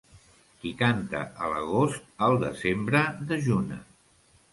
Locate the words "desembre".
2.45-3.03